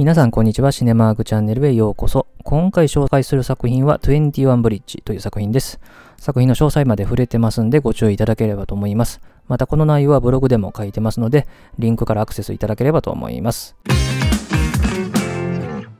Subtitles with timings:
[0.00, 0.72] 皆さんこんにちは。
[0.72, 2.26] シネマーグチャンネルへようこそ。
[2.42, 5.78] 今回紹介する作品は21ブリッジという作品です。
[6.16, 9.20] 作品の詳細まで触れてますんでご注意いただければと思います。
[9.46, 11.46] またこの内容はブログでも書いてますので、
[11.78, 13.76] リンクからアクセスいただければと思います。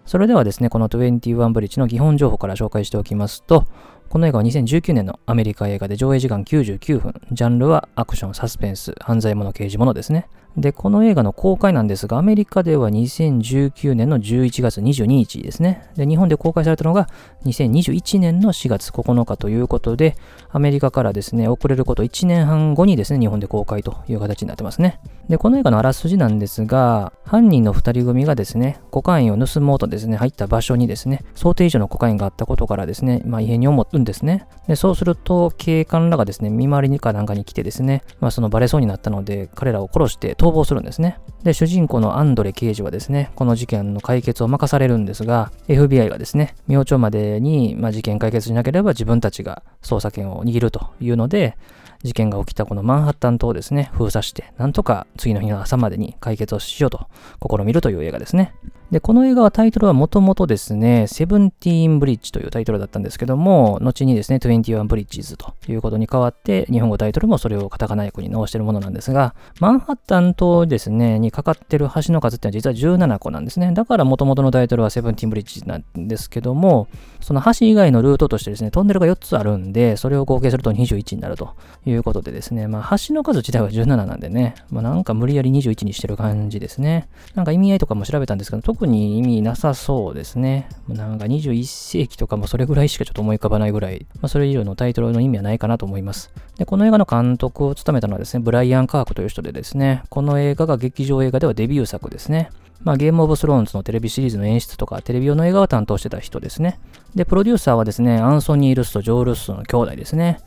[0.07, 3.67] それではですね、この21ブリッジの基本情報から紹介しておきますと、
[4.11, 7.15] この映画は2019年のアメリカ映画で上映時間99分。
[7.31, 10.29] ジャンルはアクション、サスペンス、犯罪者、刑事物ですね。
[10.57, 15.89] で、この映画の公開なんですが、アメリカでは2019年の11月22日ですね。
[15.97, 17.09] で、日本で公開されたのが
[17.45, 20.17] 2021年の4月9日ということで、
[20.51, 25.01] アメリカからですね、遅れること1年半後にですね、日本で公開という形になってますね。
[25.29, 34.47] で、この映画のあらすじなんですが、犯人の2人組がですね、コカインを盗もうとですね、入った場所にですね、想定以上のコカインがあったことからですね、まあ異変に思うんですね。
[34.67, 41.19] で、そうすると、警官らがですね、見回りにかなんかに来てですね、まあそのバレそうになったので、彼らを殺して逃亡するんですね。
[41.43, 51.57] で、主人公のアンドレ刑事はですね、この事件の解決を任されるんですが、FBI がですね、明朝までに、まあ、事件解決しなければ自分たちが捜査権を握るというので、
[52.03, 57.09] 事件が起きたこのマンハッタン島をですね、封鎖して、なんとか次の日の朝までに解決をしようと
[57.41, 58.55] 試みるという映画ですね。
[58.91, 73.71] で、この映画はタイトルはもともとですね、セブンティーンブリッジというタイトルだったんですけども、後にですね、21ブリッジズということに変わって、日本語タイトルもそれをカタカナ訳に直しているものなんですが、マンハッタン島ですね、にかかってる橋の数ってのは実は17個なんですね。
[73.73, 76.89] だから元々のタイトルはセブンティーンブリッジなんですけども、
[77.21, 81.55] その橋以外のルートとしてですね、トンネルが4つあるんで、それを合計すると21になると
[81.87, 87.09] いうことでですね、まあ橋の数自体は17なんでね、まあなんか無理やり21にしてる感じですね。
[87.37, 90.67] なんか意味合いとかも調べたんですけど、特に意味なさそうですね。
[90.89, 96.33] なんか21世紀とかもそれぐらいしかちょっと思い浮かばないぐらい、まあ、それ以上のタイトルの意味はないかなと思います。
[96.57, 102.49] で、この映画の監督を務めたのはですね、ブライアン・カークという人でですね、この映画が劇場映画ではデビュー作ですね。
[102.83, 106.81] まあ、ゲームオブスローンズのテレビシリーズの演出とか、テレビ用の映画を担当してた人ですね。
[107.15, 110.39] で、プロデューサーはですね、アンソニー・ルスト、ジョー・ルスの兄弟ですね。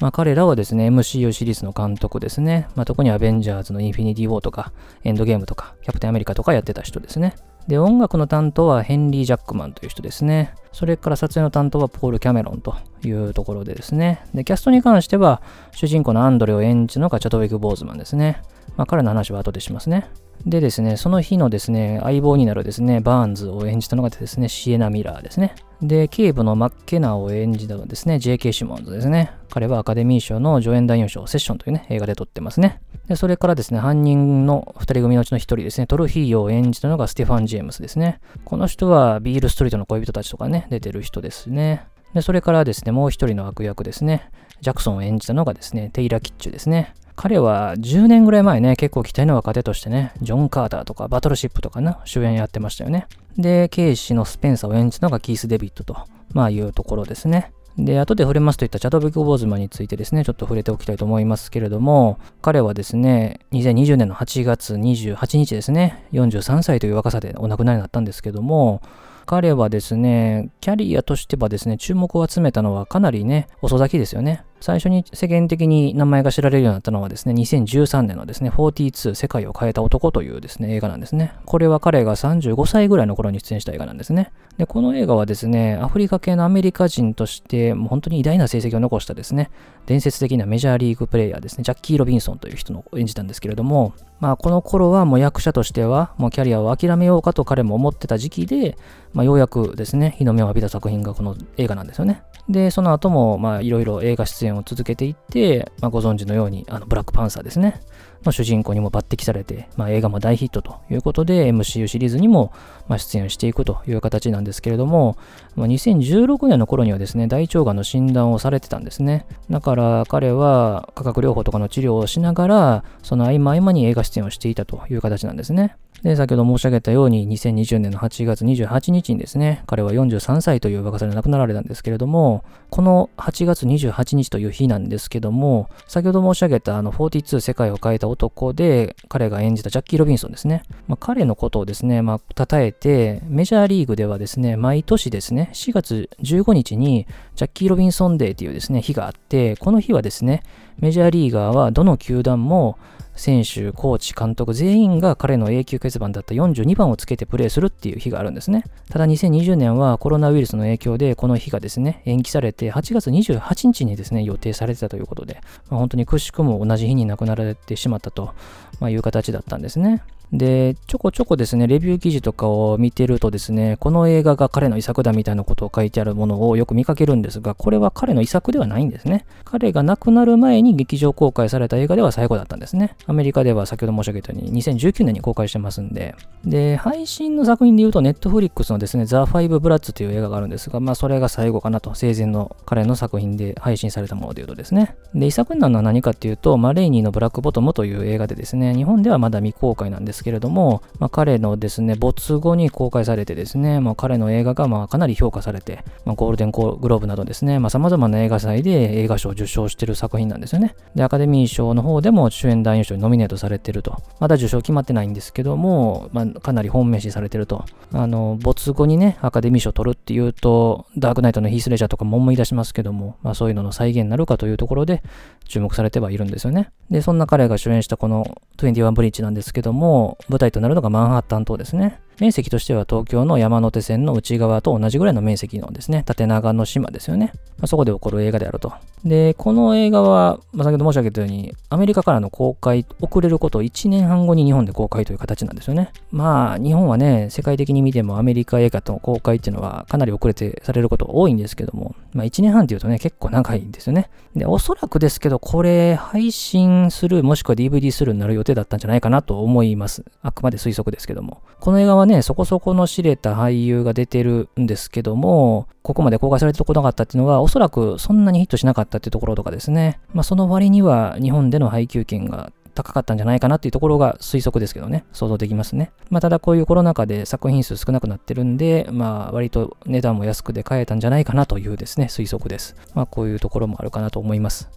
[0.00, 2.68] まあ、彼らはですね、MCU シリーズの監督ですね。
[2.74, 4.72] まあ、特にアベンジャーズのインフィニティ・ウォーとか、
[5.04, 7.34] エンドゲームとか、キャプテンアメリカとかやってた人ですね。
[7.68, 10.54] で、音楽の担当はヘンリー・ジャックマンという人ですね。
[10.72, 12.74] それから撮影の担当はポール・キャメロンと
[13.04, 14.24] いうところでですね。
[14.34, 18.42] で、キャストに関しては、主人公のアンドレを演じるのがチャトウィック・ボーズマンですね。
[18.76, 20.08] まあ、彼の話は後でしますね。
[20.46, 25.54] でですね、その日のですね、相棒になるですね、バーンズを演じたのがですね、シエナ・ミラーですね。
[25.80, 28.52] で、警部のマッケナーを演じたのですね、J.K.
[28.52, 29.32] シモンズですね。
[29.50, 32.80] 彼はアカデミー賞の助演男優賞セッションというね、映画で撮ってますね。
[33.06, 38.20] で、それからですね、犯人の二人組のうちの一人ですね、トルヒーヨを演じたのがステファン・ジェームスですね。
[38.44, 41.84] この人はビールストリートの恋人たちとかね、出てる人ですね。
[42.14, 44.28] で、それからですね、もう一人の悪役ですね、
[44.60, 46.94] ジャクソンを演じたのがですね、テイラ・キッチュですね。
[47.22, 53.06] 彼は10年ぐらい前ね、結構期待の若手としてね、ジョン・カーターとかバトルシップとかな、主演やってましたよね。
[53.38, 55.96] で、警視のスペンサーを演じたのがキース・デビットと、
[56.32, 57.52] まあいうところですね。
[57.78, 68.82] で、後で触れますといったチャドビック・ボーズマンについてですね、ちょっと触れておきたいと思いますけれども、彼はですね、2020年の8月28日ですね、43歳という若さでお亡くなりになったんですけども、
[69.26, 74.42] 彼はですね、キャリアとしてはですね、注目を集めたのはかなりね、遅咲きですよね。
[74.62, 81.34] 最初に世間的に名前が知られるようになったのはですね、2013年のですね、42世界を変えた男というですね、映画なんですね。
[81.44, 84.30] これは彼が35歳ぐらいの頃に出演した映画なんですね。
[84.56, 89.50] で、この映画はですね、アフリカ系のアメリカ人として、もう本当に偉大な成績を残したですね、
[89.86, 98.78] 伝説的なメジャーリーグプレイヤーですね、ジャッキー・ロビンソンという人の演じたんですけれども、まあ、この頃はもう役者としては、もうキャリアを諦めようかと彼も思ってた時期で、
[99.12, 102.22] まあ、ようやくですね、日の目を浴びた作品がこの映画なんですよね。
[102.48, 107.80] で、その後も、まあ、いろいろ映画出演を続けていって、まあ、ご存知のように、あの、ブラックパンサーですね。
[108.24, 112.52] の主人公にも抜擢されて、まあ、映画も大ヒットということで、MCU シリーズにも、
[112.88, 115.16] ま出演していくという形なんですけれども、
[115.54, 119.26] まあ、2016年の頃にはですね、大腸がんの診断をされてたんですね。
[119.50, 125.76] だから彼は化学療法とかの治療をしながら、その合間合間に映画出演をしていたという形なんですね。
[126.02, 140.62] で、先ほど申し上げたように、2020年の8月28日にですね、彼は43歳という若さで亡くなられたんですけれども、この8月28日という日なんですけども、先ほど申し上げたあの42世界を変えた男で、彼が演じたジャッキー・ロビンソンですね。
[140.86, 147.06] まあ、彼のことをですね、まあ、称えて、メジャーリーグではですね、毎年ですね、4月15日に、
[147.36, 150.42] ジャッキー・ロビンソンデーというですね、日があって、この日はですね、
[150.78, 152.78] メジャーリーガーはどの球団も
[153.14, 158.64] 選手、コーチ、監督全員が彼の永久欠番だった42番をつけてプレーするっていう日があるんですね。
[158.90, 168.34] ただ2020年はコロナウイルスの影響でこの日がですね、延期されて8月28日にですね、予定されてたということで、まあ、本当にくしくも同じ日に亡くなられてしまったと、
[168.80, 170.02] まあいう形だったんですね。
[170.32, 179.26] で、ちょこちょこですね、レビュー記事とかを見てるとですね、この映画が彼の遺作だみたいなことを書いてあるものをよく見かけるんですが、これは彼の遺作ではないんですね。
[179.44, 182.96] 彼が亡くなる前に劇場公開された映画では最後だったんですね。
[183.06, 186.14] アメリカでは先ほど申し上げたように2019年に公開してますんで。
[186.46, 194.96] で、配信の作品で言うと、ネットフリックスのですね、ザ・ファイブ・ブラッツという映画があるんですが、まあそれが最後かなと、生前の彼の作品で配信されたもので言うとですね。
[195.14, 210.74] で、遺作になるのは何かっていうと、まあレイニーのブラックボトムという映画でですね、日本ではまだ未公開なんですけれども、まあ、彼のですね、没後に公開されてですね、まあ、彼の映画がまあかなり評価されて、まあ、ゴールデングローブなどですね、まあ、様々な映画祭で映画賞を受賞している作品なんですよね。
[210.94, 214.02] で、アカデミー賞の方でも主演男優賞にノミネートされてると。
[214.20, 217.64] まだ受賞決まってないんですけども、まあ、かなり本命視されてると。
[217.92, 225.02] あの、没後にね、アカデミー賞を取るっていうと、ダークナイトのヒースレジャーとかも思い出しますけども、まあ、そういうのの再現になるかというところで
[225.46, 226.70] 注目されてはいるんですよね。
[226.90, 232.00] で、そんな彼が主演したこの21ブリッジなんですけども、舞台となるのがマンハッタン島ですね。
[232.18, 237.32] 面積としては東京の山手線の内側と同じぐらいの面積のですね、縦長の島ですよね。
[237.58, 238.72] まあ、そこで起こる映画であると。
[239.04, 245.90] で、この映画は、まあ、先ほど申し上げたように、アメリカからの公開、遅れることを1年半後に日本で公開という形なんですよね。
[246.10, 254.10] まあ、日本はね、世界的に見てもアメリカ映画との公開っていうのはかなり遅れてされること多いんですけども、まあ1年半っていうとね、結構長いんですよね。
[254.36, 260.04] で、おそらくですけど、これ、配信する、もしくは DVD するになる予定だったんじゃないかなと思います。
[260.22, 261.42] あくまで推測ですけども。
[261.60, 270.00] この映画ははね、そこそこの知れた俳優が出てるんですけども、ここまで公開されてこなかったっていうのは、おそらくそんなにヒットしなかったっていうところとかですね。
[270.12, 275.92] まあその割には日本での配給権が高かったんじゃないかなっていうところが推測ですけどね、想像できますね。
[276.10, 282.74] まあ、ただこういうコロナ禍で作品数少なくなってるんで、まあ、割と値段も安くで買えたんじゃないかなというですね、推測です。
[282.94, 284.68] まあ、こういうところもあるかなと思います。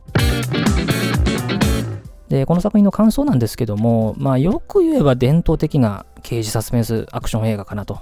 [2.29, 7.99] で、この作品の感想なんですけども、まあ、よく言えば伝統的な刑事サスペンスアクション映画かなと。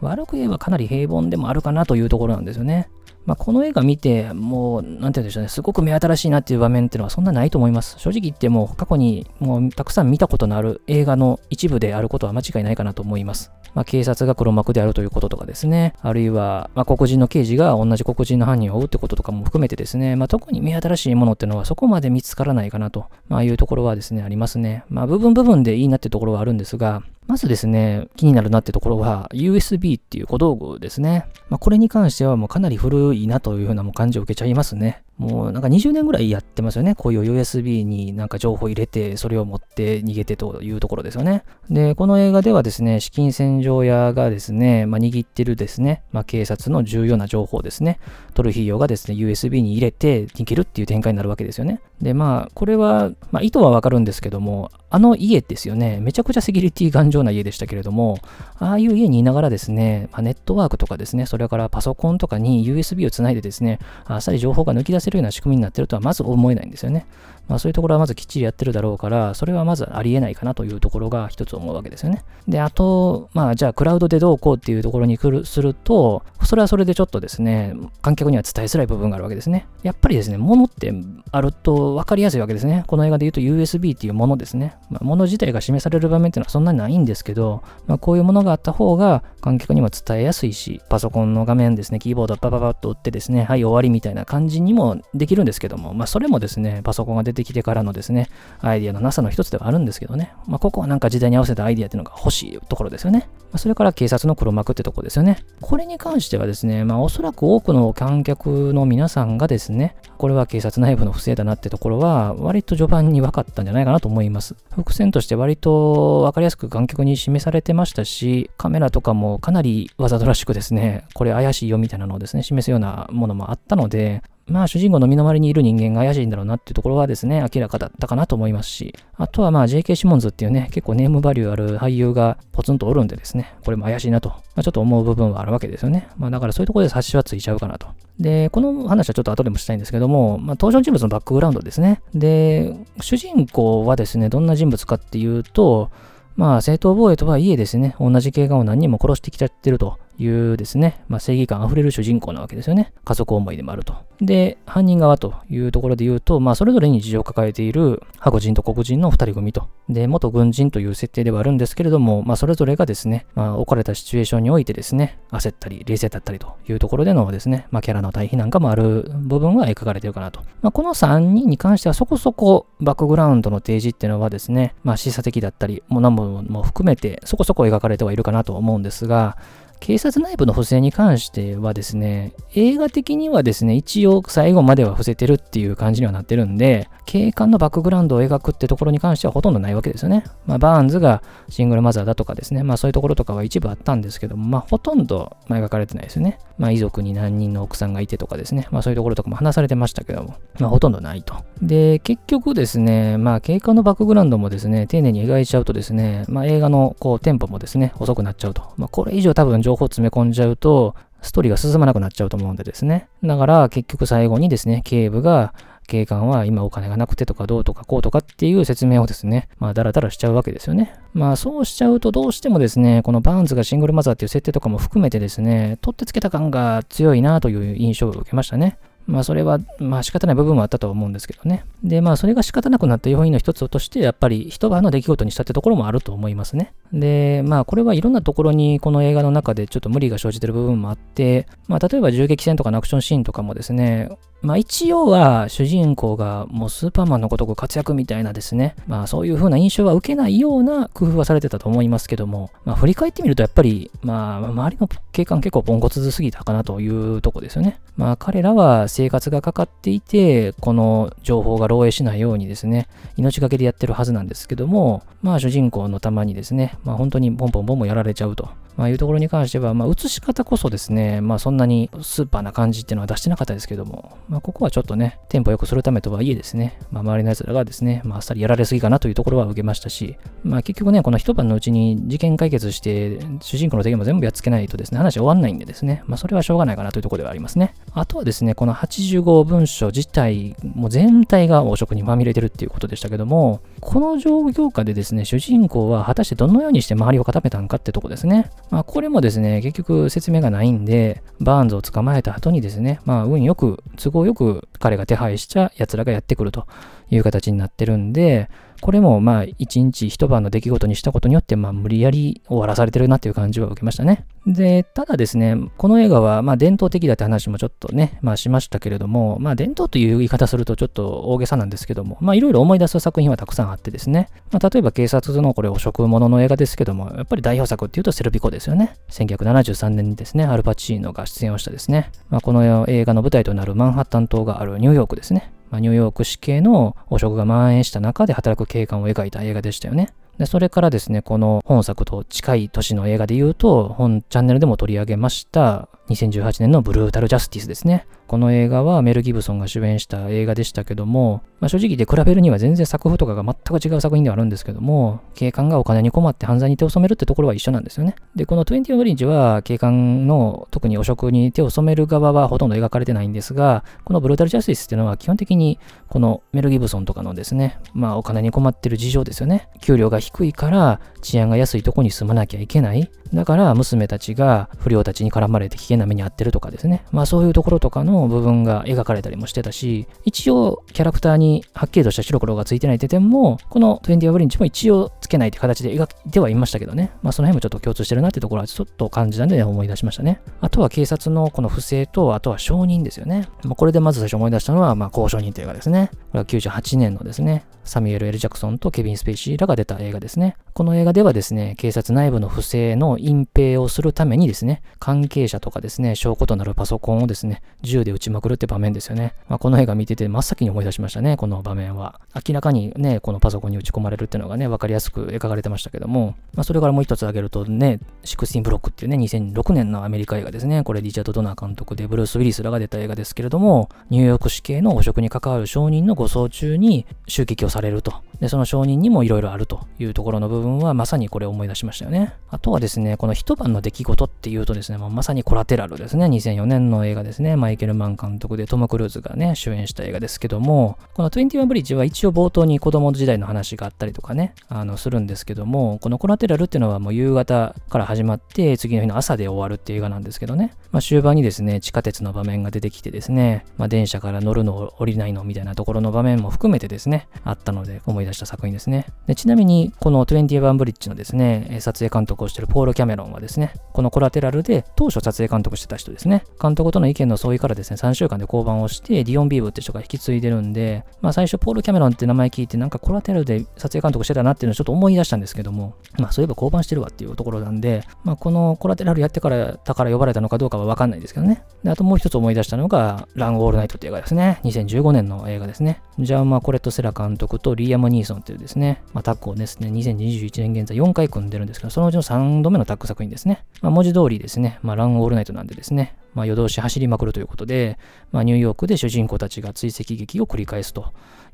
[0.00, 2.88] 悪く言えばかなり平凡でもあるかなというところなんですよね。
[3.28, 7.96] まあ、この映画見て、もう、なんて言うんでしょうね、すごく目新しいなっていう場面っていうのはそんなないと思います。
[7.98, 13.52] 正直言っても、過去にもうたくさん見たことのある映画の一部であることは間違いないかなと思います。
[13.74, 24.84] まあ、警察が黒幕であるということとかですね、あるいは、まあ、黒人の刑事が同じ黒人の犯人を追うってこととかも含めてですね、まあ、特に目新しいものっていうのはそこまで見つからないかなと、まあ、いうところはですね、ありますね。
[24.88, 31.26] まあ、部分部分でいいなってところはあるんですが、まずですね、気になるなってところは USB っていう小道具ですね。
[31.50, 35.04] まあ、これに関してはもうかなり古いなというふうなもう感じを受けちゃいますね。
[35.18, 36.94] もうなんか20年ぐらいやってますよね。
[36.94, 41.44] こういう USB になんか情報入れて、それを持って逃げてというところですよね。
[41.70, 47.98] で、この映画ではですね、資金洗浄屋がですね、まあ、握ってるですね、まあ、警察の重要な情報ですね、
[48.34, 51.80] トルヒーヨがですね、USB に入れて逃げるっていう展開になるわけですよね。
[52.00, 58.18] で、まあ、これは、まあ、意図はわかるんですけども、あの家ですよね、めちゃくちゃセキュリティ頑丈な家でしたけれども、
[58.58, 67.06] ああいう家にいながらですね、まあ、ネットワークとかですね、それからパソコンとかに USB をつないでですね、あっさり情報が抜き出せるような仕組みになってるとはまず思えないんですよね。
[67.48, 72.22] まあそういうところはまずきっちりやってるだろうから、それはまずありえないかなというところが一つ思うわけですよね。
[72.46, 79.66] で、あと、まあじゃあクラウドでどうこうっていうところにる、すると、それはそれでちょっとですね、観客には伝えづらい部分があるわけですね。
[79.82, 80.92] やっぱりですね、物って
[81.32, 82.84] あると分かりやすいわけですね。
[82.86, 84.76] この映画で言うと USB っていうものですね。
[84.90, 98.28] まあ、物自体が示される場面っていうのはそんなにないんですけど、まあこういうものがあった方が観客にも伝えやすいし、パソコンの画面ですね、キーボードパパパッと打ってですね、はい終わりみたいな感じにもできるんですけども、まあそれもですね、パソコンが出てきてからのですね、
[98.60, 100.32] アイディアのなさの一つではあるんですけどね。
[100.46, 103.28] まあ、ここはなんか時代に合わせたアイディアっていうのが欲しいところですよね。
[103.50, 105.38] まあ、それから警察の黒幕ってとこですよね。
[105.60, 114.54] これに関してはですね、まあ、おそらく多くの観客の皆さんがですね、これは警察内部の不正だなってところは、割と序盤に分かったんじゃないかなと思います。
[114.74, 136.08] 伏線として割と分かりやすく観客に示されてましたし、カメラとかもかなりわざとらしくですね、これ怪しいよみたいなのをですね、示すようなものもあったので、まあ主人公の身の回りにいる人間が怪しいんだろうなっていうところはですね、明らかだったかなと思いますし、あとはまあ JK シモンズっていうね、結構ネームバリューある俳優がポツンとおるんでですね、これも怪しいなと、まあ、ちょっと思う部分はあるわけですよね。
[136.16, 137.88] まあだからそういうところで察しはついちゃうかなと。
[138.18, 142.00] で、この話はちょっと後でもしたいんですけども、まあ登場人物のバックグラウンドですね。
[142.14, 145.90] で、主人公はですね、どんな人物かっていうと、
[146.36, 152.92] まあ正当防衛とはいえですね、同じ警官を何人も殺してきちゃってるというですね、まあ、正義感あふれる主人公なわけですよね。
[153.04, 153.94] 家族思いでもあると。
[154.20, 159.68] で、犯人側というところで言うと、まあ、それぞれに事情を抱えている白人と黒人の二人組と。
[159.88, 170.40] で、元軍人という設定ではあるんですけれども、まあ、それぞれがですね、まあ、置かれたシチュエーションにおいてですね、焦ったり、冷静だったりというところでのですね、まあ、キャラの対比なんかもある部分は描かれているかなと。
[170.62, 179.38] まあ、この3人に関してはそこそこバックグラウンドの提示っていうのはですね、まあ、示唆的だったり、もう何もも含めてそこそこ描かれてはいるかなと思うんですが、
[179.80, 190.24] 警察内部の不正に関してはですね、映画的にはですね、一応最後までは伏せてるっていう感じにはなってるんで、警官のバックグラウンドを描くってところに関してはほとんどないわけですよね。
[190.44, 196.38] まあ、バーンズがシングルマザーだとかですね、まあそういうところとかは一部あったんですけども、まあほとんど描かれてないですよね。
[196.58, 201.34] まあ遺族に何人の奥さんがいてとかですね、まあそういうところとかも話されてましたけども、まあほとんどないと。
[201.62, 208.64] で、結局ですね、まあ警官のバックグラウンドもですね、丁寧に描いちゃうとですね、まあ映画のこうテンポもですね、遅くなっちゃうと。
[208.76, 213.08] まあこれ以上多分情報詰め込んじゃうと、ストーリーが進まなくなっちゃうと思うんでですね。
[213.22, 215.52] だから結局最後にですね、警部が
[215.86, 220.94] 警官は今お金がなくてとかどうとかこうとかっていう説明をですね、まあダラダラしちゃうわけですよね。
[221.12, 228.78] まあそうしちゃうとどうしてもですね、このバーンズがシングルマザーっていう設定とかも含めてですね、取ってつけた感が強いなという印象を受けましたね。
[229.08, 231.64] まあそれは、まあ仕方ない部分もあったと思うんですけどね。
[231.82, 236.74] で、まあそれが仕方なくなった要因の一つとして、やっぱり一晩の出来事にしたってところもあると思いますね。
[236.92, 244.10] で、まあこれはいろんなところにこの映画の中でちょっと無理が生じてる部分もあって、まあ例えば銃撃戦とかアクションシーンとかもですね、
[244.40, 257.80] まあ一応は主人公がもうスーパーマンのごとく活躍みたいなですね、まあそういう風な印象は受けないような工夫はされてたと思いますけども、まあ振り返ってみるとやっぱり、まあ周りの警官結構ポンコツすぎたかなというとこですよね。
[257.96, 268.48] まあ彼らは生活がかかっていて、この情報が漏洩しないようにですね、命がけでやってるはずなんですけども、まあ主人公のたまにですね、まあ本当にポンポンポンポンやられちゃうと。
[268.78, 287.74] まあいうところに関しては、まあ映し方こそですね、まあそんなにスーパーな感じっていうのは出してなかったですけども、まあここはちょっとね、テンポ良くするためとはいえですね、まあ周りの奴らがですね、まああっさりやられすぎかなというところは受けましたし、まあ結局ね、この一晩のうちに事件解決して、主人公の敵も全部やっつけないとですね、話終わんないんでですね、まあそれはしょうがないかなというところではありますね。
[287.94, 298.50] あとはですね、この85文書自体、もう全体が汚職にまみれてるっていうことでしたけども、この状況下でですね、主人公は果たしてどのようにして周りを固めたんかってとこですね。
[298.70, 306.66] まあこれもですね、結局説明がないんで、バーンズを捕まえた後にですね、まあ運よく、都合よく彼が手配した奴らがやってくると
[307.10, 314.24] いう形になってるんで、これもまあ一日一晩の出来事にしたことによってまあ無理やり終わらされてるなっていう感じは受けましたね。
[314.46, 328.96] で、ただですね、この映画はまあ伝統的だって話もちょっとね、まあしましたけれども、まあ伝統という言い方するとちょっと大げさなんですけども、まあいろいろ思い出す作品はたくさんあってですね、まあ例えば警察のこれ汚職者の映画ですけども、やっぱり代表作っていうとセルピコですよね。
[329.10, 335.52] 1973年にですね、アルパチーノが出演をしたですね、まあこの映画の舞台となるマンハッタン島があるニューヨークですね。
[335.70, 340.14] まあ、ニューヨーク市警の汚職が蔓延した中で働く景観を描いた映画でしたよね。
[340.38, 348.06] で、それからですね、この本作と近い年の映画で言うと、本チャンネルでも取り上げました、2018年のブルータルジャスティスですね。
[348.28, 358.16] この映画はメル・ギブソンが主演した映画でしたけども、まあ、正直で比べるには全然作風とかが全く違う作品ではあるんですけども、警官がお金に困って犯罪に手を染めるってところは一緒なんですよね。
[358.36, 365.78] で、この20オリンジは警官の特に汚職に手を染める側はほとんど描かれてないんですが、このブルータルジャスティスっていうのは基本的に
[366.08, 369.68] このメル・ギブソンとかのですね、まあお金に困ってる事情ですよね。
[369.80, 373.10] 給料が低いから治安が安いとこに住まなきゃいけない。
[373.32, 377.04] だから娘たちが不良たちに絡まれて危険な目に遭ってるとかですね。
[377.12, 387.10] まあそういうところとかの部分が描かれたりもしてたし、一応キャラクターにはっきりとした白黒がついてないって点も、この20ブリンチも一応つけないって形で描いてはいましたけどね。
[387.22, 390.40] まあその辺もちょっと共通してるなってところはちょっと感じたんでね思い出しましたね。
[390.60, 393.48] あとは警察のこの不正と、あとは証人ですよね。
[393.64, 396.10] まあ、これでまず最初思い出したのは、まあ交渉人という映画ですね。
[396.12, 400.56] これは98年のですね、サミュエル・エル・ジャクソンとケビン・スペイシーらが出た映画ですね。
[400.74, 409.34] この映画ではですね、警察内部の不正の隠蔽をするためにですね、関係者とかですね、証拠となるパソコンをですね、銃で撃ちまくるって場面ですよね。
[409.48, 412.20] まあ、この映画見てて真っ先に思い出しましたね、この場面は。
[412.46, 420.84] 明らかにね、このパソコンに撃ち込まれるっていうのがね、わかりやすく描かれてましたけども、まあ、それからもう一つ挙げるとね、16ブロックっていうね、2006年のアメリカ映画ですね。
[420.84, 432.34] これリチャード・ドナー監督でブルース・ウィリスらが出た映画ですけれども、ニューヨーク市警の汚職に関わる証人の護送中に襲撃をされるとで、その証人にもいろいろあるというところの部分は、まさにこれ思い出しましたよね。
[432.50, 436.26] あとはですね、この一晩の出来事っていうとですね、もうまさにコラテラルですね。
[436.26, 437.56] 2004年の映画ですね。
[437.56, 450.74] マイケル・マン監督でトム・クルーズがね、主演した映画ですけども、この21ブリッジは一応冒頭に子供時代の話があったりとかね、あの、するんですけども、このコラテラルっていうのはもう夕方から始まって、次の日の朝で終わるっていう映画なんですけどね。
[450.92, 459.06] まあ終盤にですね、地下鉄の場面が出てきてですね、まあ電車から乗るの降りないのみたいなところの場面も含めてですね、あったので思い出した作品ですね。
[459.26, 481.62] でちなみに、この21ブリッジのですね、撮影監督をしているポール・キャメロンはですね、このコラテラルで当初撮影監督してた人ですね、監督との意見の相違からですね、3週間で降板をして、ディオン・ビーブって人が引き継いでるんで、まあ最初ポール・キャメロンって名前聞いて、なんかコラテラルで撮影監督してたなっていうのをちょっと思い出したんですけども、まあそういえば降板してるわっていうところなんで、まあこのコラテラルやってからだから呼ばれたのかどうかはわかんないですけどね。
[481.82, 484.60] で、あともう一つ思い出したのが、ラン・オールナイトって映画ですね。
[484.64, 486.02] 2015年の映画ですね。
[486.18, 493.64] ジャウマ・コレット・セラ監督とリアム・ニーソンっていうですね、まあ、タッグをですね、2021年現在4回組んでるんですけど、そのうちの3度目のタッグ作品ですね。
[493.80, 497.98] まあ、文字通りですね、まあ、ラン・オールナイトなんでですね、まあ、夜通し走りまくるということで、
[498.32, 501.12] まあ、ニューヨークで主人公たちが追跡劇を繰り返すと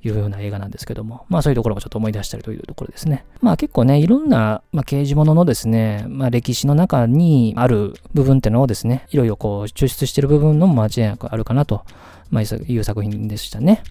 [0.09, 3.25] いうような映画なんですけども、まあそういうところもちょっと思い出したりというところですね。
[3.41, 11.85] まあ結構ね、いろんな、まあ、刑事物のですね、まあ歴史の中にある部分ってのをですね、いろいろこう抽出してる部分の間違いなくあるかなと、
[12.31, 13.83] まあ、いう作品でしたね。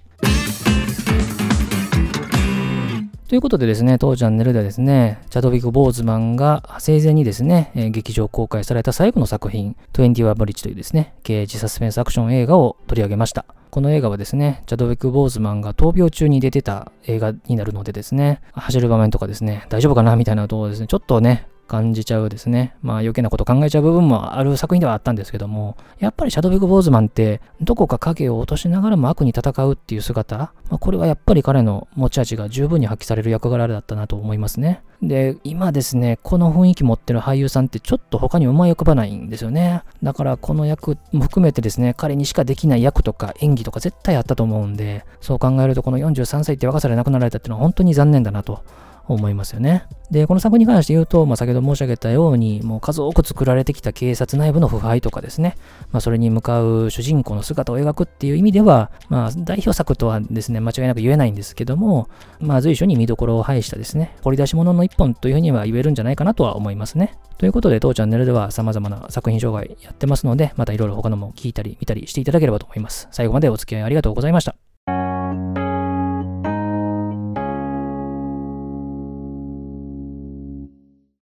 [3.28, 13.46] ということでですね、当チャンネルではですね、チャドウィック・ボーズマンが生前にですね、えー、劇場公開された最後の作品、21ブリッジというですね、刑事サスペンスアクション映画を取り上げました。
[13.70, 22.76] この映画はですね、チャドウィック・ボーズマンが闘病中に出てた映画になるのでですね、走る場面とかですね、大丈夫かなみたいなところですね、ちょっとね、感じちゃうですね。
[22.84, 34.84] まあ余計なこと考えちゃう部分もある作品ではあったんですけども、やっぱりシャドウィック・ボーズマンってどこか影を落としながらも悪に戦うっていう姿、まあ、これはやっぱり彼の持ち味が十分に発揮される役柄だったなと思いますね。
[35.02, 39.82] で、今ですね、この雰囲気持ってる俳優さんってちょっと他に思い浮かばないんですよね。
[40.04, 48.64] だからこの役も含めてですね、彼にしかできない役とか演技とか絶対あったと思うんで、そう考えるとこの43歳って若さで亡くなられたっていうのは本当に残念だなと
[49.08, 49.86] 思いますよね。
[50.12, 55.58] で、この作品に関して言うと、まあ、先ほど申し上げたように、もう数多く作られてきた警察内部の腐敗とかですね、
[55.92, 62.08] まあ、それに向かう主人公の姿を描くっていう意味では、まあ、代表作とはですね、間違いなく言えないんですけども、
[62.40, 67.18] まあ、随所に見どころを排したですね、掘り出し物の一本というふうには言えるんじゃないかなとは思いますね。
[67.38, 73.08] ということで、当チャンネルでは様々な作品紹介やってますので、またいろいろ他のも聞いたり見たりしていただければと思います。
[73.12, 74.73] 最後までお付き合いありがとうございました。